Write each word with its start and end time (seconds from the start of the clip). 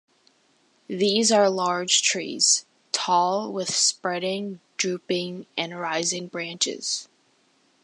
These 0.87 1.31
are 1.31 1.47
large 1.47 2.01
trees, 2.01 2.65
tall, 2.91 3.53
with 3.53 3.69
spreading, 3.71 4.59
drooping, 4.75 5.45
and 5.55 5.79
rising 5.79 6.25
branches. 6.25 7.07